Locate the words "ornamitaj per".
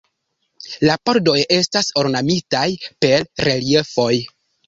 2.03-3.21